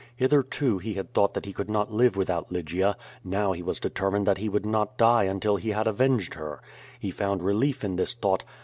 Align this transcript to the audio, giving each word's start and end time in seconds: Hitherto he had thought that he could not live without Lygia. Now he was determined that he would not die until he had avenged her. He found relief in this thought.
Hitherto 0.15 0.79
he 0.79 0.95
had 0.95 1.13
thought 1.13 1.35
that 1.35 1.45
he 1.45 1.53
could 1.53 1.69
not 1.69 1.93
live 1.93 2.17
without 2.17 2.51
Lygia. 2.51 2.97
Now 3.23 3.51
he 3.51 3.61
was 3.61 3.79
determined 3.79 4.25
that 4.25 4.39
he 4.39 4.49
would 4.49 4.65
not 4.65 4.97
die 4.97 5.25
until 5.25 5.57
he 5.57 5.69
had 5.69 5.85
avenged 5.85 6.33
her. 6.33 6.59
He 6.99 7.11
found 7.11 7.43
relief 7.43 7.83
in 7.83 7.97
this 7.97 8.15
thought. 8.15 8.43